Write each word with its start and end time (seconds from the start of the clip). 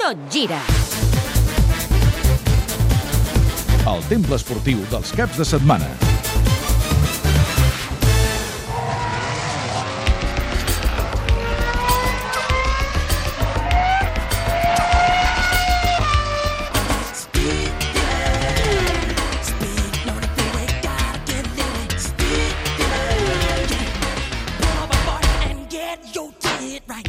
Tot 0.00 0.16
gira. 0.32 0.58
El 3.90 4.00
temple 4.08 4.38
esportiu 4.40 4.80
dels 4.88 5.12
caps 5.12 5.36
de 5.42 5.44
setmana. 5.44 6.19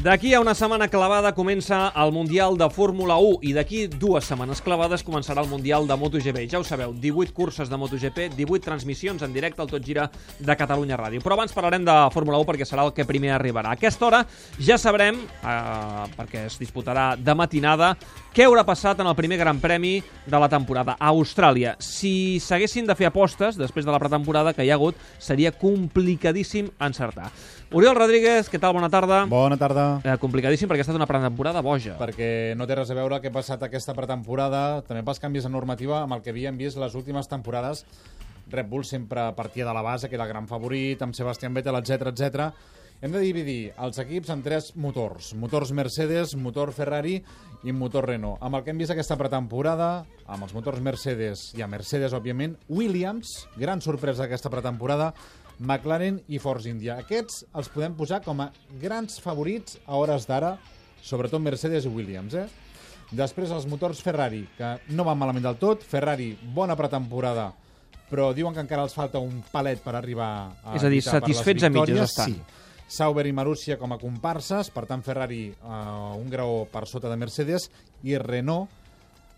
D'aquí 0.02 0.34
a 0.34 0.40
una 0.42 0.56
setmana 0.58 0.88
clavada 0.90 1.30
comença 1.38 1.92
el 2.02 2.10
Mundial 2.10 2.56
de 2.58 2.66
Fórmula 2.74 3.20
1 3.22 3.44
i 3.46 3.52
d'aquí 3.54 3.84
dues 3.86 4.26
setmanes 4.26 4.58
clavades 4.66 5.04
començarà 5.06 5.44
el 5.44 5.50
Mundial 5.52 5.86
de 5.86 5.94
MotoGP. 5.94 6.48
Ja 6.50 6.58
ho 6.58 6.66
sabeu, 6.66 6.96
18 6.98 7.36
curses 7.38 7.70
de 7.70 7.78
MotoGP, 7.78 8.32
18 8.34 8.66
transmissions 8.66 9.22
en 9.22 9.30
directe 9.30 9.62
al 9.62 9.70
Tot 9.70 9.86
Gira 9.86 10.08
de 10.40 10.56
Catalunya 10.58 10.98
Ràdio. 10.98 11.22
Però 11.22 11.38
abans 11.38 11.54
parlarem 11.54 11.86
de 11.86 11.98
Fórmula 12.16 12.40
1 12.42 12.50
perquè 12.50 12.66
serà 12.66 12.88
el 12.88 12.96
que 12.98 13.06
primer 13.06 13.36
arribarà. 13.36 13.76
A 13.76 13.78
aquesta 13.78 14.08
hora 14.10 14.24
ja 14.58 14.80
sabrem, 14.82 15.22
eh, 15.22 16.10
perquè 16.18 16.48
es 16.48 16.58
disputarà 16.58 17.12
de 17.16 17.38
matinada, 17.38 17.94
què 18.34 18.50
haurà 18.50 18.66
passat 18.66 19.06
en 19.06 19.06
el 19.06 19.16
primer 19.16 19.38
Gran 19.38 19.62
Premi 19.62 20.00
de 20.26 20.40
la 20.40 20.50
temporada 20.50 20.98
a 20.98 21.14
Austràlia. 21.14 21.76
Si 21.78 22.40
s'haguessin 22.40 22.90
de 22.90 22.98
fer 22.98 23.12
apostes 23.12 23.54
després 23.54 23.86
de 23.86 23.92
la 23.94 24.02
pretemporada 24.02 24.56
que 24.58 24.66
hi 24.66 24.72
ha 24.72 24.82
hagut, 24.82 24.98
seria 25.20 25.52
complicadíssim 25.52 26.74
encertar. 26.80 27.30
Oriol 27.70 27.96
Rodríguez, 27.96 28.50
què 28.50 28.58
tal? 28.58 28.74
Bona 28.74 28.90
tarda. 28.90 29.26
Bona 29.30 29.62
tarda. 29.62 29.91
Eh, 30.00 30.16
complicadíssim 30.22 30.70
perquè 30.70 30.86
ha 30.86 30.88
estat 30.88 31.00
una 31.00 31.10
pretemporada 31.10 31.64
boja. 31.66 31.98
Perquè 32.00 32.56
no 32.58 32.68
té 32.70 32.78
res 32.80 32.92
a 32.94 32.98
veure 32.98 33.20
que 33.22 33.32
ha 33.32 33.36
passat 33.36 33.64
aquesta 33.68 33.96
pretemporada, 33.98 34.82
també 34.88 35.04
pels 35.08 35.22
canvis 35.24 35.48
en 35.50 35.56
normativa 35.58 36.02
amb 36.02 36.18
el 36.18 36.24
que 36.26 36.34
havíem 36.34 36.60
vist 36.60 36.80
les 36.82 36.96
últimes 36.96 37.30
temporades. 37.32 37.86
Red 38.52 38.68
Bull 38.68 38.86
sempre 38.86 39.30
partia 39.38 39.66
de 39.66 39.74
la 39.74 39.82
base, 39.82 40.10
que 40.10 40.16
era 40.16 40.26
el 40.28 40.34
gran 40.34 40.48
favorit, 40.48 41.02
amb 41.02 41.16
Sebastián 41.16 41.54
Vettel, 41.54 41.80
etc 41.80 42.12
etc. 42.12 42.52
Hem 43.02 43.16
de 43.16 43.22
dividir 43.24 43.72
els 43.82 43.98
equips 43.98 44.30
en 44.30 44.44
tres 44.46 44.68
motors. 44.78 45.32
Motors 45.34 45.72
Mercedes, 45.74 46.36
motor 46.38 46.70
Ferrari 46.76 47.16
i 47.66 47.74
motor 47.74 48.06
Renault. 48.06 48.38
Amb 48.46 48.60
el 48.60 48.62
que 48.62 48.70
hem 48.74 48.82
vist 48.82 48.94
aquesta 48.94 49.18
pretemporada, 49.18 50.04
amb 50.30 50.46
els 50.46 50.54
motors 50.54 50.84
Mercedes 50.86 51.48
i 51.58 51.66
a 51.66 51.70
Mercedes, 51.72 52.14
òbviament, 52.14 52.60
Williams, 52.70 53.48
gran 53.58 53.82
sorpresa 53.82 54.28
d'aquesta 54.28 54.54
pretemporada, 54.54 55.16
McLaren 55.62 56.20
i 56.34 56.40
Force 56.42 56.70
India. 56.70 56.98
Aquests 57.04 57.46
els 57.56 57.70
podem 57.72 57.94
posar 57.98 58.22
com 58.26 58.42
a 58.42 58.50
grans 58.82 59.20
favorits 59.22 59.78
a 59.86 60.00
hores 60.00 60.26
d'ara, 60.30 60.56
sobretot 61.06 61.42
Mercedes 61.42 61.86
i 61.86 61.94
Williams. 61.94 62.36
Eh? 62.36 62.48
Després 63.12 63.52
els 63.54 63.68
motors 63.70 64.02
Ferrari, 64.02 64.46
que 64.58 64.74
no 64.96 65.06
van 65.08 65.20
malament 65.20 65.46
del 65.46 65.60
tot. 65.62 65.86
Ferrari, 65.88 66.32
bona 66.56 66.78
pretemporada, 66.80 67.52
però 68.10 68.32
diuen 68.36 68.56
que 68.56 68.64
encara 68.64 68.86
els 68.88 68.96
falta 68.98 69.22
un 69.22 69.44
palet 69.52 69.84
per 69.84 69.96
arribar 70.00 70.32
a 70.64 70.76
És 70.76 70.88
a 70.88 70.92
dir, 70.92 71.04
satisfets 71.06 71.68
a 71.68 71.72
mitges 71.72 72.04
estan. 72.10 72.36
Sí. 72.36 72.60
Sauber 72.92 73.24
i 73.30 73.32
Marussia 73.32 73.78
com 73.80 73.94
a 73.96 74.00
comparses, 74.02 74.68
per 74.74 74.84
tant 74.90 75.04
Ferrari 75.06 75.46
eh, 75.48 75.80
un 76.18 76.28
graó 76.32 76.66
per 76.72 76.84
sota 76.90 77.08
de 77.08 77.16
Mercedes 77.20 77.70
i 78.04 78.18
Renault, 78.20 78.68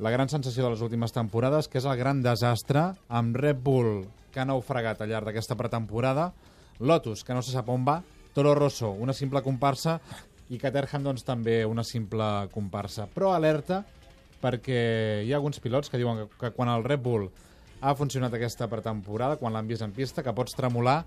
la 0.02 0.10
gran 0.10 0.30
sensació 0.30 0.66
de 0.66 0.74
les 0.74 0.82
últimes 0.82 1.14
temporades, 1.14 1.70
que 1.70 1.78
és 1.78 1.86
el 1.86 2.00
gran 2.00 2.24
desastre 2.26 2.88
amb 3.14 3.38
Red 3.38 3.62
Bull, 3.62 4.08
que 4.34 4.42
ha 4.42 4.50
naufragat 4.50 5.02
al 5.02 5.12
llarg 5.14 5.30
d'aquesta 5.30 5.58
pretemporada, 5.60 6.32
Lotus, 6.80 7.24
que 7.24 7.36
no 7.38 7.44
se 7.46 7.54
sap 7.54 7.70
on 7.70 7.86
va, 7.86 8.02
Toro 8.34 8.56
Rosso, 8.58 8.90
una 8.92 9.14
simple 9.14 9.44
comparsa, 9.46 10.00
i 10.50 10.58
Caterham, 10.60 11.06
doncs, 11.06 11.24
també 11.26 11.62
una 11.70 11.86
simple 11.86 12.26
comparsa. 12.54 13.06
Però 13.14 13.32
alerta, 13.34 13.84
perquè 14.42 15.24
hi 15.24 15.32
ha 15.32 15.40
alguns 15.40 15.62
pilots 15.64 15.90
que 15.90 16.02
diuen 16.02 16.24
que, 16.24 16.40
que 16.42 16.52
quan 16.58 16.72
el 16.74 16.84
Red 16.84 17.04
Bull 17.06 17.30
ha 17.84 17.94
funcionat 18.00 18.34
aquesta 18.34 18.68
pretemporada, 18.72 19.38
quan 19.38 19.54
l'han 19.54 19.70
vist 19.70 19.86
en 19.86 19.94
pista, 19.96 20.24
que 20.24 20.34
pots 20.36 20.56
tremolar 20.58 21.04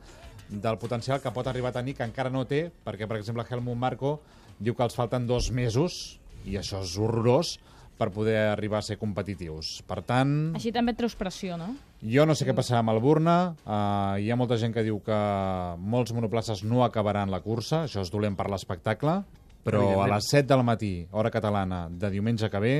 del 0.48 0.78
potencial 0.78 1.20
que 1.20 1.32
pot 1.34 1.48
arribar 1.48 1.72
a 1.72 1.78
tenir, 1.81 1.97
que 1.98 2.06
encara 2.06 2.31
no 2.31 2.44
té, 2.47 2.69
perquè, 2.84 3.09
per 3.09 3.19
exemple, 3.19 3.47
Helmut 3.48 3.78
Marko 3.81 4.19
diu 4.59 4.76
que 4.76 4.84
els 4.86 4.97
falten 4.97 5.26
dos 5.26 5.50
mesos, 5.50 6.19
i 6.47 6.56
això 6.60 6.82
és 6.84 6.94
horrorós, 7.00 7.56
per 7.96 8.10
poder 8.12 8.36
arribar 8.50 8.82
a 8.82 8.86
ser 8.86 8.98
competitius. 9.00 9.80
Per 9.88 10.02
tant, 10.06 10.34
Així 10.56 10.72
també 10.74 10.92
et 10.92 11.00
treus 11.00 11.16
pressió, 11.16 11.56
no? 11.60 11.72
jo 12.06 12.26
no 12.28 12.36
sé 12.36 12.44
què 12.46 12.54
passarà 12.56 12.82
amb 12.84 12.92
el 12.92 13.00
Burna. 13.00 13.56
Uh, 13.64 14.20
hi 14.20 14.30
ha 14.30 14.36
molta 14.36 14.58
gent 14.60 14.74
que 14.74 14.84
diu 14.86 15.00
que 15.04 15.16
molts 15.80 16.12
monoplaces 16.12 16.62
no 16.64 16.84
acabaran 16.84 17.32
la 17.32 17.40
cursa. 17.40 17.86
Això 17.86 18.04
és 18.04 18.12
dolent 18.12 18.36
per 18.36 18.50
l'espectacle. 18.52 19.22
Però 19.66 19.82
a 20.04 20.06
les 20.12 20.28
7 20.30 20.46
del 20.52 20.62
matí, 20.62 20.92
hora 21.10 21.32
catalana, 21.34 21.88
de 21.90 22.10
diumenge 22.12 22.46
que 22.52 22.60
ve, 22.62 22.74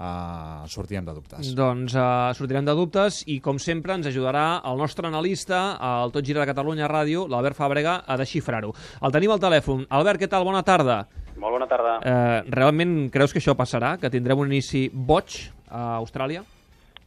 uh, 0.00 0.64
sortirem 0.72 1.04
de 1.04 1.12
dubtes. 1.12 1.52
Doncs 1.56 1.94
uh, 1.98 2.32
sortirem 2.38 2.64
de 2.64 2.74
dubtes 2.78 3.20
i, 3.28 3.36
com 3.44 3.60
sempre, 3.60 3.92
ens 3.98 4.08
ajudarà 4.08 4.62
el 4.70 4.80
nostre 4.80 5.10
analista, 5.10 5.76
al 5.76 6.14
Tot 6.14 6.24
Gira 6.24 6.40
de 6.40 6.48
Catalunya 6.48 6.88
Ràdio, 6.88 7.26
l'Albert 7.28 7.58
Fàbrega, 7.58 8.00
a 8.06 8.16
desxifrar-ho. 8.20 8.72
El 9.04 9.12
tenim 9.12 9.34
al 9.34 9.42
telèfon. 9.42 9.84
Albert, 9.90 10.22
què 10.22 10.30
tal? 10.32 10.48
Bona 10.48 10.64
tarda. 10.64 11.02
Molt 11.40 11.56
bona 11.56 11.68
tarda. 11.70 11.98
Eh, 12.04 12.40
realment 12.52 13.08
creus 13.12 13.32
que 13.32 13.40
això 13.40 13.56
passarà? 13.56 13.94
Que 14.00 14.12
tindrem 14.12 14.42
un 14.42 14.50
inici 14.52 14.88
boig 14.92 15.38
a 15.70 15.96
Austràlia? 15.96 16.44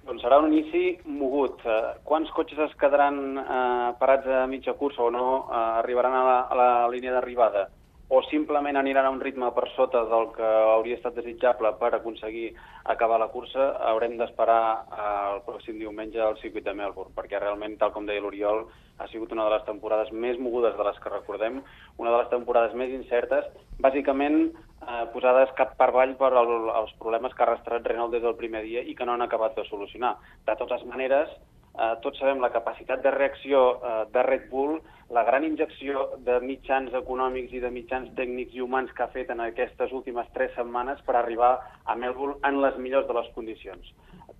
Doncs 0.08 0.24
serà 0.26 0.40
un 0.42 0.50
inici 0.52 0.98
mogut. 1.06 1.62
Eh, 1.64 1.94
quants 2.08 2.32
cotxes 2.36 2.66
es 2.66 2.74
quedaran 2.82 3.38
eh, 3.38 3.94
parats 4.02 4.28
a 4.28 4.48
mitja 4.50 4.74
cursa 4.80 5.06
o 5.06 5.12
no 5.14 5.28
eh, 5.46 5.62
arribaran 5.84 6.18
a 6.18 6.24
la, 6.28 6.38
a 6.50 6.60
la 6.60 6.70
línia 6.92 7.14
d'arribada? 7.14 7.68
O 8.10 8.20
simplement 8.28 8.76
aniran 8.78 9.06
a 9.08 9.12
un 9.14 9.22
ritme 9.24 9.48
per 9.56 9.70
sota 9.74 10.04
del 10.10 10.28
que 10.36 10.44
hauria 10.44 10.98
estat 11.00 11.16
desitjable 11.16 11.72
per 11.80 11.94
aconseguir 11.96 12.50
acabar 12.94 13.18
la 13.20 13.30
cursa, 13.32 13.70
haurem 13.90 14.18
d'esperar 14.20 14.64
eh, 14.74 15.06
el 15.36 15.40
pròxim 15.48 15.80
diumenge 15.80 16.20
al 16.22 16.36
circuit 16.42 16.66
de 16.68 16.74
Melbourne, 16.76 17.16
perquè 17.16 17.40
realment, 17.40 17.78
tal 17.80 17.94
com 17.96 18.06
deia 18.06 18.22
l'Oriol, 18.22 18.66
ha 19.00 19.08
sigut 19.08 19.32
una 19.32 19.48
de 19.48 19.56
les 19.56 19.66
temporades 19.66 20.12
més 20.12 20.38
mogudes 20.38 20.76
de 20.78 20.86
les 20.86 21.00
que 21.00 21.14
recordem, 21.14 21.62
una 21.98 22.12
de 22.12 22.20
les 22.20 22.30
temporades 22.36 22.76
més 22.78 22.92
incertes, 22.94 23.48
bàsicament 23.82 24.38
eh, 24.52 25.06
posades 25.16 25.56
cap 25.58 25.74
per 25.80 25.90
avall 25.90 26.14
per 26.20 26.34
el, 26.44 26.54
els 26.76 26.94
problemes 27.00 27.34
que 27.34 27.44
ha 27.44 27.48
arrastrat 27.48 27.88
Renault 27.88 28.14
des 28.14 28.24
del 28.26 28.38
primer 28.38 28.62
dia 28.68 28.84
i 28.84 28.96
que 28.96 29.08
no 29.08 29.16
han 29.16 29.26
acabat 29.26 29.56
de 29.58 29.66
solucionar. 29.72 30.18
De 30.46 30.56
totes 30.60 30.86
maneres, 30.92 31.32
eh, 31.74 31.94
tots 32.04 32.20
sabem 32.22 32.44
la 32.44 32.52
capacitat 32.54 33.02
de 33.02 33.16
reacció 33.16 33.64
eh, 33.80 33.96
de 34.14 34.28
Red 34.28 34.50
Bull, 34.52 34.80
la 35.14 35.24
gran 35.24 35.44
injecció 35.46 36.08
de 36.26 36.40
mitjans 36.42 36.94
econòmics 36.98 37.54
i 37.54 37.60
de 37.62 37.70
mitjans 37.70 38.10
tècnics 38.18 38.56
i 38.58 38.64
humans 38.66 38.90
que 38.98 39.04
ha 39.06 39.12
fet 39.14 39.30
en 39.30 39.44
aquestes 39.46 39.92
últimes 39.94 40.30
tres 40.34 40.56
setmanes 40.58 41.04
per 41.06 41.16
arribar 41.20 41.52
a 41.86 41.96
Melbourne 41.96 42.40
en 42.50 42.58
les 42.64 42.80
millors 42.82 43.06
de 43.08 43.14
les 43.20 43.30
condicions. 43.36 43.92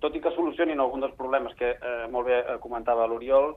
Tot 0.02 0.16
i 0.18 0.22
que 0.24 0.32
solucionin 0.34 0.82
algun 0.82 1.04
dels 1.04 1.14
problemes 1.20 1.54
que 1.60 1.70
eh, 1.76 1.94
molt 2.10 2.26
bé 2.26 2.40
eh, 2.40 2.58
comentava 2.64 3.06
l'Oriol, 3.06 3.54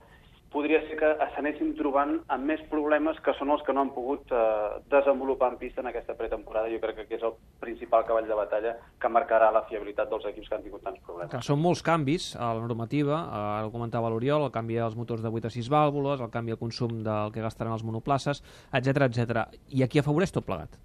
podria 0.52 0.80
ser 0.88 0.96
que 1.00 1.10
s'anessin 1.36 1.74
trobant 1.78 2.14
amb 2.34 2.48
més 2.48 2.62
problemes 2.72 3.20
que 3.24 3.34
són 3.38 3.52
els 3.54 3.64
que 3.68 3.76
no 3.76 3.84
han 3.84 3.92
pogut 3.96 4.32
eh, 4.32 4.80
desenvolupar 4.92 5.52
en 5.52 5.58
pista 5.60 5.84
en 5.84 5.90
aquesta 5.92 6.16
pretemporada. 6.20 6.72
Jo 6.72 6.80
crec 6.84 7.04
que 7.04 7.18
és 7.20 7.26
el 7.28 7.36
principal 7.64 8.06
cavall 8.08 8.30
de 8.30 8.38
batalla 8.38 8.76
que 9.02 9.12
marcarà 9.12 9.52
la 9.54 9.66
fiabilitat 9.70 10.10
dels 10.12 10.28
equips 10.32 10.50
que 10.50 10.58
han 10.58 10.66
tingut 10.66 10.84
tants 10.88 11.04
problemes. 11.04 11.32
Que 11.34 11.44
són 11.46 11.62
molts 11.64 11.84
canvis 11.86 12.30
a 12.40 12.54
la 12.56 12.64
normativa, 12.64 13.20
eh, 13.20 13.46
ara 13.60 13.68
ho 13.68 13.74
comentava 13.74 14.12
l'Oriol, 14.14 14.48
el 14.48 14.56
canvi 14.56 14.80
dels 14.80 14.96
motors 15.00 15.26
de 15.26 15.34
8 15.34 15.52
a 15.52 15.56
6 15.58 15.72
vàlvules, 15.74 16.24
el 16.24 16.34
canvi 16.34 16.56
de 16.56 16.62
consum 16.62 17.02
del 17.04 17.34
que 17.36 17.44
gastaran 17.44 17.76
els 17.76 17.86
monoplaces, 17.88 18.44
etc 18.72 19.10
etc. 19.10 19.48
I 19.76 19.84
aquí 19.84 20.00
afavoreix 20.00 20.32
tot 20.32 20.48
plegat? 20.48 20.80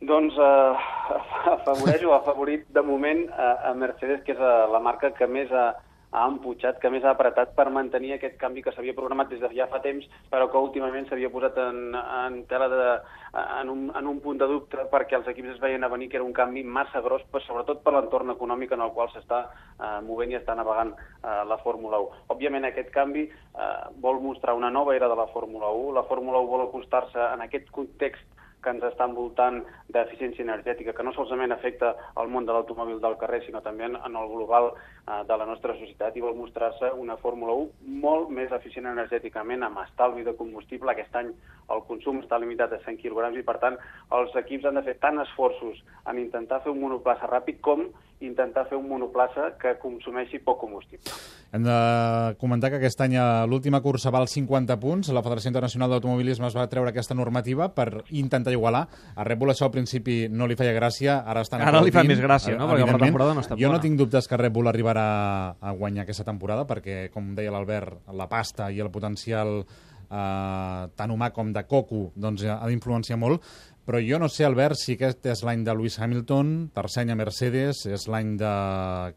Doncs 0.00 0.36
eh, 0.40 0.88
afavoreix 1.58 2.04
o 2.08 2.14
ha 2.14 2.22
afavorit 2.22 2.64
de 2.72 2.82
moment 2.82 3.26
a, 3.36 3.52
a 3.70 3.74
Mercedes, 3.76 4.24
que 4.24 4.32
és 4.32 4.40
eh, 4.40 4.58
la 4.72 4.80
marca 4.80 5.12
que 5.12 5.28
més 5.28 5.52
ha, 5.52 5.74
ha 6.10 6.26
emputxat, 6.26 6.80
que 6.82 6.90
més 6.90 7.04
ha 7.04 7.12
apretat 7.14 7.52
per 7.54 7.68
mantenir 7.70 8.14
aquest 8.16 8.36
canvi 8.40 8.64
que 8.64 8.72
s'havia 8.74 8.96
programat 8.96 9.30
des 9.30 9.40
de 9.42 9.50
ja 9.54 9.68
fa 9.70 9.78
temps, 9.84 10.06
però 10.30 10.48
que 10.50 10.58
últimament 10.58 11.06
s'havia 11.06 11.30
posat 11.30 11.58
en, 11.62 11.94
en 11.94 12.40
tela 12.50 12.66
de, 12.72 12.88
en, 13.60 13.70
un, 13.70 13.84
en 13.96 14.10
un 14.10 14.18
punt 14.24 14.40
de 14.40 14.48
dubte 14.50 14.88
perquè 14.90 15.18
els 15.20 15.30
equips 15.30 15.54
es 15.54 15.62
veien 15.62 15.86
a 15.86 15.92
venir 15.92 16.08
que 16.10 16.18
era 16.18 16.26
un 16.26 16.34
canvi 16.34 16.64
massa 16.64 17.02
gros, 17.04 17.22
però 17.30 17.44
sobretot 17.44 17.84
per 17.84 17.94
l'entorn 17.94 18.34
econòmic 18.34 18.74
en 18.74 18.82
el 18.86 18.90
qual 18.96 19.12
s'està 19.14 19.44
eh, 19.46 20.00
movent 20.06 20.34
i 20.34 20.40
està 20.40 20.58
navegant 20.58 20.96
eh, 20.96 21.40
la 21.46 21.60
Fórmula 21.62 22.02
1. 22.02 22.26
Òbviament 22.34 22.66
aquest 22.66 22.90
canvi 22.96 23.28
eh, 23.28 23.70
vol 24.02 24.18
mostrar 24.24 24.58
una 24.58 24.72
nova 24.74 24.96
era 24.98 25.08
de 25.08 25.18
la 25.18 25.30
Fórmula 25.30 25.70
1, 25.70 25.94
la 26.00 26.06
Fórmula 26.10 26.42
1 26.42 26.54
vol 26.56 26.66
acostar-se 26.66 27.22
en 27.30 27.46
aquest 27.46 27.70
context 27.70 28.39
que 28.62 28.72
ens 28.74 28.84
està 28.86 29.06
envoltant 29.08 29.60
d'eficiència 29.92 30.44
energètica, 30.44 30.94
que 30.96 31.06
no 31.06 31.12
solament 31.16 31.54
afecta 31.54 31.94
el 32.20 32.28
món 32.32 32.46
de 32.46 32.54
l'automòbil 32.54 33.00
del 33.02 33.16
carrer, 33.20 33.42
sinó 33.44 33.62
també 33.64 33.86
en, 33.88 33.96
el 33.96 34.28
global 34.32 34.70
eh, 34.72 35.22
de 35.28 35.38
la 35.40 35.46
nostra 35.48 35.74
societat, 35.78 36.16
i 36.16 36.24
vol 36.24 36.36
mostrar-se 36.38 36.92
una 37.04 37.16
Fórmula 37.22 37.56
1 37.62 37.96
molt 38.04 38.30
més 38.36 38.52
eficient 38.52 38.90
energèticament, 38.90 39.64
amb 39.64 39.82
estalvi 39.86 40.26
de 40.26 40.36
combustible. 40.36 40.92
Aquest 40.92 41.16
any 41.22 41.32
el 41.70 41.84
consum 41.88 42.20
està 42.22 42.38
limitat 42.38 42.74
a 42.74 42.82
100 42.84 43.00
kg 43.00 43.32
i, 43.38 43.46
per 43.46 43.58
tant, 43.62 43.80
els 44.16 44.36
equips 44.44 44.68
han 44.68 44.78
de 44.80 44.86
fer 44.86 44.98
tant 45.02 45.20
esforços 45.22 45.80
en 46.10 46.18
intentar 46.18 46.62
fer 46.64 46.74
un 46.74 46.80
monoplaça 46.84 47.30
ràpid 47.30 47.60
com 47.64 47.88
intentar 48.20 48.66
fer 48.68 48.76
un 48.78 48.86
monoplaça 48.88 49.54
que 49.60 49.76
consumeixi 49.80 50.40
poc 50.44 50.60
combustible. 50.60 51.12
Hem 51.50 51.64
de 51.64 51.76
comentar 52.38 52.70
que 52.70 52.78
aquest 52.78 53.00
any 53.02 53.16
a 53.18 53.44
l'última 53.48 53.80
cursa 53.82 54.12
val 54.14 54.28
50 54.30 54.76
punts. 54.80 55.10
La 55.10 55.22
Federació 55.24 55.50
Internacional 55.50 55.90
d'Automobilisme 55.90 56.46
es 56.46 56.56
va 56.56 56.68
treure 56.70 56.92
aquesta 56.92 57.16
normativa 57.16 57.70
per 57.74 58.04
intentar 58.14 58.54
igualar. 58.54 58.84
A 59.16 59.26
Red 59.26 59.40
Bull 59.40 59.54
això 59.54 59.66
al 59.66 59.74
principi 59.74 60.22
no 60.30 60.46
li 60.46 60.58
feia 60.60 60.76
gràcia, 60.76 61.20
ara 61.26 61.42
estan 61.46 61.64
Ara 61.66 61.82
li 61.82 61.94
fa 61.94 62.04
més 62.06 62.20
gràcia, 62.22 62.56
no? 62.60 62.68
Perquè 62.70 62.86
la 62.92 63.02
temporada 63.06 63.34
no 63.34 63.44
està 63.44 63.58
Jo 63.58 63.72
no 63.72 63.82
tinc 63.82 63.98
dubtes 63.98 64.28
que 64.28 64.38
Red 64.38 64.54
Bull 64.54 64.70
arribarà 64.70 65.06
a 65.58 65.76
guanyar 65.76 66.04
aquesta 66.04 66.28
temporada 66.28 66.68
perquè, 66.68 67.08
com 67.10 67.34
deia 67.34 67.54
l'Albert, 67.54 68.04
la 68.14 68.28
pasta 68.30 68.70
i 68.70 68.78
el 68.84 68.92
potencial 68.92 69.64
eh, 70.10 70.82
tant 70.96 71.14
humà 71.14 71.30
com 71.34 71.52
de 71.54 71.64
coco 71.68 72.10
doncs, 72.14 72.44
ha 72.44 72.66
d'influenciar 72.68 73.18
molt, 73.20 73.44
però 73.90 73.98
jo 74.06 74.20
no 74.22 74.28
sé, 74.30 74.44
Albert, 74.46 74.78
si 74.78 74.94
aquest 74.94 75.24
és 75.32 75.40
l'any 75.42 75.64
de 75.66 75.72
Lewis 75.74 75.96
Hamilton, 75.98 76.50
tercer 76.70 77.02
any 77.02 77.10
a 77.10 77.16
Mercedes, 77.18 77.80
és 77.90 78.04
l'any 78.06 78.36
de... 78.38 78.50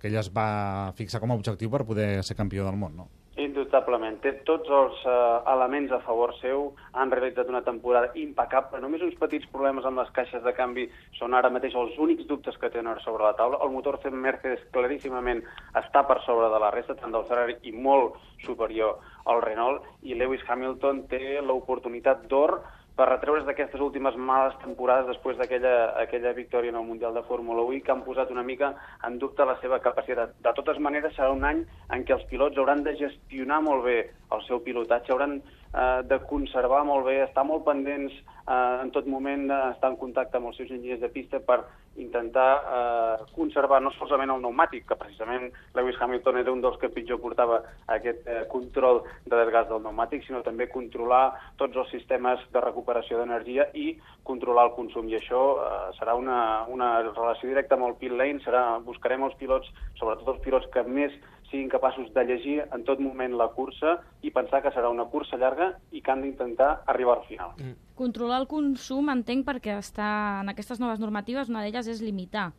que 0.01 0.09
ell 0.09 0.17
es 0.17 0.31
va 0.33 0.93
fixar 0.97 1.21
com 1.21 1.29
a 1.29 1.37
objectiu 1.37 1.69
per 1.69 1.83
poder 1.85 2.23
ser 2.25 2.33
campió 2.39 2.65
del 2.65 2.79
món, 2.81 2.95
no? 2.97 3.05
Indubtablement. 3.37 4.17
Té 4.25 4.31
tots 4.49 4.69
els 4.73 5.05
eh, 5.05 5.13
elements 5.53 5.93
a 5.93 5.99
favor 6.07 6.33
seu. 6.39 6.67
Han 6.97 7.13
realitzat 7.13 7.53
una 7.53 7.61
temporada 7.65 8.09
impecable. 8.17 8.81
Només 8.81 9.05
uns 9.05 9.17
petits 9.21 9.45
problemes 9.53 9.85
amb 9.85 10.01
les 10.01 10.09
caixes 10.17 10.41
de 10.41 10.53
canvi 10.57 10.89
són 11.19 11.37
ara 11.37 11.53
mateix 11.53 11.77
els 11.77 11.97
únics 12.01 12.25
dubtes 12.29 12.57
que 12.57 12.73
tenen 12.73 13.01
sobre 13.05 13.25
la 13.25 13.37
taula. 13.37 13.61
El 13.61 13.73
motor 13.77 14.01
fent 14.01 14.17
Mercedes 14.25 14.65
claríssimament 14.73 15.45
està 15.81 16.05
per 16.09 16.19
sobre 16.25 16.49
de 16.49 16.61
la 16.65 16.73
resta, 16.73 16.97
tant 16.97 17.13
del 17.13 17.29
Ferrari 17.29 17.57
i 17.69 17.73
molt 17.73 18.17
superior 18.45 19.01
al 19.29 19.45
Renault. 19.45 19.85
I 20.01 20.17
Lewis 20.17 20.45
Hamilton 20.49 21.07
té 21.13 21.41
l'oportunitat 21.41 22.25
d'or 22.29 22.59
per 22.97 23.07
retreure's 23.09 23.45
d'aquestes 23.47 23.81
últimes 23.81 24.15
males 24.29 24.53
temporades 24.61 25.07
després 25.09 25.37
d'aquella 25.39 25.73
aquella 26.03 26.33
victòria 26.37 26.69
en 26.73 26.77
el 26.77 26.85
Mundial 26.85 27.15
de 27.17 27.23
Fórmula 27.29 27.63
1 27.65 27.77
i 27.77 27.81
que 27.81 27.93
han 27.93 28.03
posat 28.05 28.29
una 28.31 28.45
mica 28.45 28.73
en 29.07 29.17
dubte 29.21 29.45
la 29.49 29.57
seva 29.61 29.79
capacitat. 29.81 30.35
De 30.45 30.53
totes 30.53 30.77
maneres, 30.77 31.15
serà 31.17 31.31
un 31.33 31.43
any 31.49 31.63
en 31.89 32.05
què 32.05 32.13
els 32.13 32.27
pilots 32.29 32.57
hauran 32.57 32.83
de 32.85 32.93
gestionar 32.99 33.61
molt 33.65 33.85
bé 33.87 33.97
el 34.35 34.45
seu 34.45 34.61
pilotatge, 34.65 35.11
hauran 35.13 35.39
eh, 35.39 36.01
de 36.05 36.21
conservar 36.29 36.83
molt 36.85 37.09
bé, 37.09 37.23
estar 37.25 37.45
molt 37.49 37.65
pendents 37.65 38.13
eh, 38.47 38.79
en 38.81 38.91
tot 38.91 39.07
moment, 39.07 39.49
eh, 39.49 39.71
estar 39.71 39.91
en 39.91 39.97
contacte 39.97 40.37
amb 40.37 40.51
els 40.51 40.59
seus 40.59 40.71
enginyers 40.71 41.01
de 41.01 41.09
pista 41.13 41.39
per 41.39 41.63
intentar 41.95 42.51
eh, 42.57 43.25
conservar 43.35 43.79
no 43.81 43.91
solament 43.93 44.33
el 44.33 44.41
pneumàtic, 44.41 44.87
que 44.89 44.97
precisament 44.97 45.51
Lewis 45.77 45.99
Hamilton 46.01 46.39
era 46.41 46.51
un 46.51 46.63
dels 46.63 46.79
que 46.81 46.89
pitjor 46.93 47.21
portava 47.21 47.61
aquest 47.95 48.25
eh, 48.27 48.43
control 48.51 49.03
de 49.25 49.35
desgast 49.35 49.69
del 49.69 49.83
pneumàtic, 49.83 50.25
sinó 50.25 50.41
també 50.45 50.69
controlar 50.71 51.25
tots 51.61 51.77
els 51.77 51.91
sistemes 51.93 52.41
de 52.53 52.63
recuperació 52.65 53.21
d'energia 53.21 53.69
i 53.73 53.93
controlar 54.23 54.69
el 54.69 54.75
consum. 54.77 55.09
I 55.11 55.19
això 55.19 55.43
eh, 55.61 55.83
serà 55.99 56.17
una, 56.17 56.39
una 56.73 56.95
relació 57.11 57.51
directa 57.51 57.77
amb 57.77 57.91
el 57.91 57.97
pit 58.01 58.15
lane, 58.15 58.41
serà, 58.45 58.65
buscarem 58.85 59.23
els 59.29 59.37
pilots, 59.37 59.69
sobretot 60.01 60.35
els 60.35 60.43
pilots 60.45 60.69
que 60.73 60.83
més 60.87 61.13
siguin 61.53 61.69
capaços 61.69 62.09
de 62.15 62.25
llegir 62.25 62.55
en 62.65 62.81
tot 62.87 62.99
moment 62.99 63.37
la 63.37 63.51
cursa 63.53 63.99
i 64.25 64.33
pensar 64.33 64.63
que 64.65 64.73
serà 64.73 64.89
una 64.89 65.05
cursa 65.13 65.37
llarga 65.37 65.75
i 65.93 66.01
que 66.01 66.11
han 66.11 66.25
d'intentar 66.25 66.71
arribar 66.89 67.19
al 67.19 67.27
final. 67.29 67.53
Mm. 67.61 67.77
Controlar 67.99 68.41
el 68.41 68.49
consum, 68.49 69.13
entenc, 69.13 69.45
perquè 69.45 69.77
està 69.77 70.09
en 70.41 70.49
aquestes 70.49 70.81
noves 70.81 70.99
normatives, 71.03 71.53
una 71.53 71.61
d'elles 71.61 71.91
és 71.93 72.01
limitar 72.01 72.49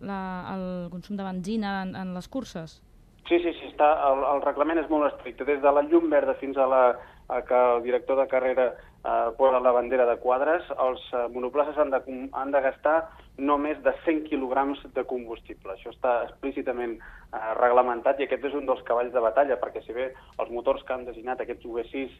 la, 0.00 0.20
el 0.54 0.66
consum 0.92 1.20
de 1.20 1.28
benzina 1.28 1.82
en, 1.84 1.92
en 1.96 2.14
les 2.16 2.28
curses. 2.28 2.80
Sí, 3.26 3.40
sí, 3.42 3.52
sí, 3.58 3.68
està, 3.72 3.90
el, 4.08 4.22
el 4.36 4.42
reglament 4.44 4.80
és 4.80 4.88
molt 4.88 5.10
estricte, 5.10 5.44
des 5.44 5.60
de 5.60 5.72
la 5.74 5.82
llum 5.84 6.08
verda 6.08 6.36
fins 6.40 6.56
a 6.56 6.66
la 6.70 6.82
a 7.28 7.42
que 7.42 7.54
el 7.54 7.82
director 7.82 8.18
de 8.20 8.28
carrera 8.28 8.74
eh, 9.04 9.30
posa 9.36 9.60
la 9.60 9.72
bandera 9.72 10.06
de 10.06 10.18
quadres, 10.18 10.62
els 10.78 11.02
eh, 11.12 11.26
monoplaces 11.32 11.78
han 11.78 11.90
de, 11.90 12.00
han 12.32 12.52
de 12.52 12.60
gastar 12.60 12.96
no 13.38 13.58
més 13.60 13.78
de 13.84 13.92
100 14.04 14.24
quilograms 14.30 14.80
de 14.94 15.04
combustible. 15.04 15.74
Això 15.74 15.92
està 15.92 16.14
explícitament 16.24 16.96
eh, 16.96 17.52
reglamentat 17.60 18.20
i 18.20 18.26
aquest 18.26 18.46
és 18.48 18.56
un 18.58 18.66
dels 18.68 18.82
cavalls 18.88 19.12
de 19.14 19.22
batalla, 19.22 19.58
perquè 19.60 19.82
si 19.84 19.96
bé 19.96 20.08
els 20.14 20.52
motors 20.54 20.82
que 20.86 20.94
han 20.94 21.06
designat 21.08 21.42
aquests 21.42 21.66
V6 21.66 21.96
eh, 21.98 22.10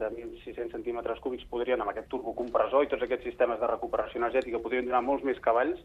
de 0.00 0.10
1.600 0.10 0.74
centímetres 0.74 1.22
cúbics 1.24 1.46
podrien, 1.50 1.80
amb 1.80 1.94
aquest 1.94 2.10
turbocompressor 2.12 2.84
i 2.84 2.90
tots 2.92 3.06
aquests 3.06 3.30
sistemes 3.30 3.62
de 3.62 3.70
recuperació 3.70 4.22
energètica, 4.22 4.62
podrien 4.62 4.90
donar 4.90 5.04
molts 5.06 5.26
més 5.26 5.40
cavalls, 5.44 5.80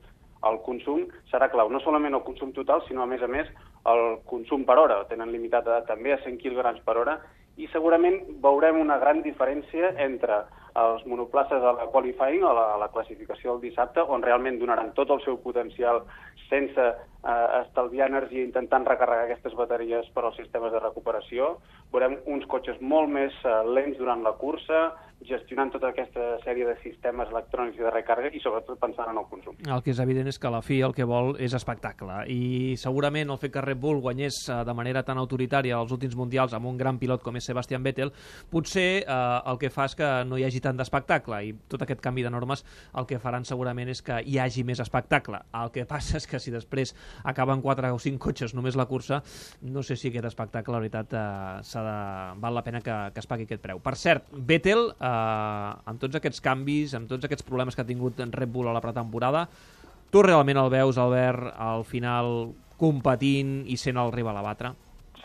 el 0.47 0.61
consum 0.63 1.03
serà 1.31 1.49
clau. 1.51 1.69
No 1.69 1.81
solament 1.83 2.15
el 2.15 2.23
consum 2.23 2.53
total, 2.55 2.81
sinó 2.87 3.03
a 3.03 3.09
més 3.11 3.21
a 3.21 3.27
més 3.27 3.49
el 3.91 4.21
consum 4.29 4.63
per 4.67 4.77
hora. 4.79 5.01
Tenen 5.09 5.33
limitat 5.33 5.67
també 5.87 6.13
a 6.15 6.21
100 6.23 6.39
quilograms 6.39 6.79
per 6.85 6.95
hora 7.01 7.17
i 7.59 7.67
segurament 7.73 8.21
veurem 8.43 8.79
una 8.79 8.97
gran 9.01 9.21
diferència 9.25 9.91
entre 9.99 10.45
els 10.79 11.03
monoplaces 11.09 11.63
a 11.63 11.73
la 11.75 11.87
qualifying, 11.91 12.43
a 12.45 12.53
la, 12.55 12.65
a 12.75 12.77
la 12.79 12.87
classificació 12.93 13.51
del 13.51 13.63
dissabte, 13.67 14.05
on 14.15 14.23
realment 14.23 14.59
donaran 14.61 14.93
tot 14.95 15.11
el 15.11 15.21
seu 15.25 15.39
potencial 15.43 16.03
sense 16.47 16.85
eh, 17.23 17.61
estalviar 17.63 18.09
energia 18.09 18.45
intentant 18.45 18.87
recarregar 18.87 19.27
aquestes 19.27 19.55
bateries 19.57 20.09
per 20.15 20.25
als 20.25 20.39
sistemes 20.39 20.71
de 20.71 20.81
recuperació. 20.83 21.57
Veurem 21.93 22.19
uns 22.25 22.47
cotxes 22.49 22.79
molt 22.81 23.11
més 23.11 23.35
eh, 23.43 23.61
lents 23.67 23.97
durant 23.99 24.23
la 24.23 24.35
cursa, 24.39 24.89
gestionant 25.27 25.71
tota 25.73 25.89
aquesta 25.91 26.37
sèrie 26.45 26.63
de 26.63 26.75
sistemes 26.79 27.27
electrònics 27.31 27.79
i 27.79 27.83
de 27.83 27.91
recàrrega 27.91 28.31
i 28.35 28.39
sobretot 28.39 28.79
pensant 28.79 29.09
en 29.11 29.17
el 29.19 29.25
consum. 29.27 29.57
El 29.67 29.81
que 29.83 29.91
és 29.91 29.99
evident 29.99 30.29
és 30.31 30.39
que 30.39 30.51
la 30.51 30.61
FI 30.63 30.79
el 30.87 30.95
que 30.95 31.07
vol 31.07 31.33
és 31.43 31.55
espectacle 31.57 32.21
i 32.31 32.77
segurament 32.79 33.33
el 33.33 33.39
fet 33.41 33.51
que 33.53 33.63
Red 33.65 33.81
Bull 33.83 33.99
guanyés 34.05 34.37
eh, 34.47 34.61
de 34.65 34.75
manera 34.77 35.03
tan 35.03 35.19
autoritària 35.19 35.79
els 35.79 35.91
últims 35.95 36.15
mundials 36.15 36.55
amb 36.55 36.69
un 36.71 36.79
gran 36.79 37.01
pilot 37.01 37.23
com 37.25 37.35
és 37.35 37.49
Sebastian 37.51 37.83
Vettel 37.83 38.13
potser 38.51 38.87
eh, 39.01 39.19
el 39.51 39.59
que 39.59 39.71
fa 39.73 39.89
és 39.89 39.97
que 39.99 40.09
no 40.29 40.39
hi 40.39 40.47
hagi 40.47 40.63
tant 40.63 40.79
d'espectacle 40.79 41.41
i 41.43 41.51
tot 41.67 41.83
aquest 41.83 42.03
canvi 42.05 42.23
de 42.23 42.31
normes 42.31 42.63
el 42.95 43.09
que 43.09 43.19
faran 43.19 43.43
segurament 43.43 43.91
és 43.91 44.01
que 44.05 44.21
hi 44.23 44.39
hagi 44.39 44.63
més 44.63 44.79
espectacle. 44.79 45.41
El 45.59 45.73
que 45.75 45.85
passa 45.89 46.17
és 46.17 46.27
que 46.29 46.39
si 46.39 46.53
després 46.53 46.95
acaben 47.23 47.61
4 47.61 47.93
o 47.95 47.99
5 47.99 48.19
cotxes 48.19 48.53
només 48.57 48.77
la 48.79 48.85
cursa, 48.85 49.21
no 49.61 49.83
sé 49.83 49.95
si 49.95 50.09
aquest 50.09 50.25
espectacle, 50.31 50.73
la 50.73 50.83
veritat, 50.83 51.13
eh, 51.13 51.63
s'ha 51.63 51.83
de... 51.85 51.97
val 52.41 52.55
la 52.55 52.63
pena 52.63 52.81
que, 52.81 52.95
que 53.13 53.19
es 53.23 53.27
pagui 53.27 53.47
aquest 53.47 53.61
preu. 53.63 53.81
Per 53.83 53.95
cert, 53.99 54.29
Vettel, 54.31 54.89
eh, 54.99 55.89
amb 55.89 55.99
tots 56.01 56.19
aquests 56.19 56.41
canvis, 56.45 56.95
amb 56.97 57.09
tots 57.09 57.25
aquests 57.27 57.45
problemes 57.47 57.75
que 57.75 57.83
ha 57.83 57.89
tingut 57.89 58.19
en 58.23 58.31
Red 58.35 58.51
Bull 58.53 58.69
a 58.69 58.73
la 58.75 58.81
pretemporada, 58.83 59.47
tu 60.09 60.23
realment 60.25 60.57
el 60.57 60.69
veus, 60.73 60.97
Albert, 60.97 61.51
al 61.57 61.83
final 61.85 62.53
competint 62.79 63.59
i 63.67 63.75
sent 63.77 63.99
el 64.01 64.11
rival 64.15 64.37
a 64.39 64.45
batre? 64.45 64.71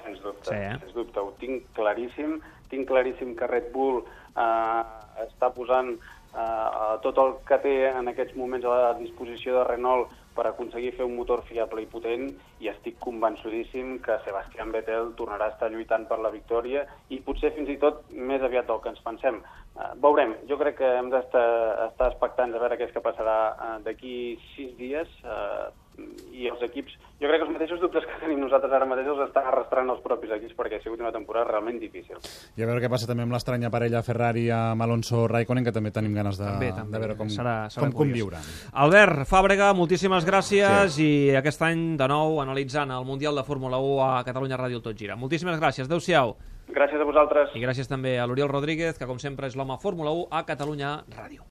Sens 0.00 0.18
dubte, 0.20 0.50
Sí, 0.50 0.58
eh? 0.58 0.74
sens 0.82 0.92
dubte. 0.96 1.20
Ho 1.22 1.32
tinc 1.40 1.70
claríssim. 1.76 2.40
Tinc 2.68 2.88
claríssim 2.88 3.32
que 3.38 3.46
Red 3.46 3.70
Bull 3.72 4.02
eh, 4.02 4.82
està 5.24 5.48
posant 5.54 5.94
eh, 5.94 6.94
tot 7.04 7.20
el 7.22 7.36
que 7.48 7.58
té 7.62 7.74
en 7.92 8.10
aquests 8.10 8.36
moments 8.36 8.66
a 8.66 8.74
la 8.74 8.92
disposició 8.98 9.60
de 9.60 9.64
Renault 9.70 10.12
per 10.34 10.46
aconseguir 10.48 10.92
fer 10.96 11.06
un 11.06 11.14
motor 11.16 11.44
fiable 11.48 11.84
i 11.84 11.90
potent 11.90 12.26
i 12.64 12.70
estic 12.72 12.98
convençudíssim 13.04 13.98
que 14.04 14.18
Sebastián 14.24 14.72
Vettel 14.74 15.12
tornarà 15.18 15.50
a 15.50 15.54
estar 15.54 15.70
lluitant 15.72 16.08
per 16.10 16.18
la 16.22 16.32
victòria 16.34 16.84
i 17.14 17.20
potser 17.26 17.52
fins 17.56 17.70
i 17.70 17.78
tot 17.82 18.02
més 18.10 18.42
aviat 18.42 18.66
del 18.70 18.82
que 18.82 18.92
ens 18.94 19.04
pensem. 19.06 19.40
Uh, 19.74 19.92
veurem, 20.02 20.36
jo 20.50 20.58
crec 20.60 20.78
que 20.80 20.90
hem 20.98 21.10
d'estar 21.14 21.46
estar 21.88 22.10
expectants 22.12 22.54
a 22.54 22.62
veure 22.62 22.78
què 22.78 22.88
és 22.88 22.94
que 22.94 23.04
passarà 23.04 23.38
uh, 23.54 23.78
d'aquí 23.86 24.18
sis 24.54 24.74
dies 24.78 25.10
uh, 25.24 25.70
i 26.34 26.48
els 26.50 26.60
equips, 26.66 26.92
jo 27.22 27.28
crec 27.28 27.38
que 27.40 27.46
els 27.46 27.52
mateixos 27.54 27.80
dubtes 27.80 28.02
que 28.04 28.16
tenim 28.24 28.40
nosaltres 28.42 28.72
ara 28.74 28.86
mateix 28.90 29.06
els 29.06 29.20
estan 29.28 29.46
arrastrant 29.46 29.90
els 29.92 30.00
propis 30.02 30.32
equips 30.34 30.56
perquè 30.58 30.80
ha 30.80 30.82
sigut 30.82 30.98
una 31.00 31.12
temporada 31.14 31.46
realment 31.52 31.78
difícil. 31.78 32.16
I 32.58 32.64
a 32.64 32.66
veure 32.66 32.82
què 32.82 32.90
passa 32.90 33.06
també 33.06 33.22
amb 33.22 33.32
l'estranya 33.32 33.70
parella 33.70 34.02
Ferrari 34.02 34.48
amb 34.50 34.82
Alonso 34.82 35.28
Raikkonen, 35.30 35.64
que 35.64 35.72
també 35.72 35.92
tenim 35.94 36.14
ganes 36.14 36.36
de, 36.40 36.44
També, 36.48 36.72
també. 36.74 36.92
de 36.92 37.02
veure 37.04 37.16
com, 37.16 37.28
Serà- 37.30 37.68
serà 37.70 37.86
com 37.86 37.92
conviure. 37.92 38.38
Albert 38.72 39.24
Fàbrega, 39.30 39.72
moltíssimes 39.74 40.26
gràcies 40.26 40.96
sí. 40.98 41.06
i 41.30 41.36
aquest 41.36 41.62
any 41.62 41.96
de 41.96 42.08
nou 42.10 42.40
analitzant 42.42 42.90
el 42.90 43.04
Mundial 43.04 43.36
de 43.36 43.44
Fórmula 43.46 43.78
1 43.78 44.02
a 44.02 44.24
Catalunya 44.24 44.58
Ràdio 44.58 44.82
Tot 44.82 44.96
Gira. 44.98 45.16
Moltíssimes 45.16 45.60
gràcies, 45.60 45.86
adeu-siau. 45.86 46.34
Gràcies 46.74 46.98
a 47.00 47.04
vosaltres. 47.04 47.50
I 47.54 47.60
gràcies 47.60 47.86
també 47.86 48.18
a 48.18 48.26
l'Oriol 48.26 48.48
Rodríguez, 48.48 48.96
que 48.98 49.06
com 49.06 49.18
sempre 49.20 49.46
és 49.46 49.54
l'home 49.54 49.76
Fórmula 49.78 50.10
1 50.10 50.28
a 50.32 50.44
Catalunya 50.48 51.04
Ràdio. 51.12 51.42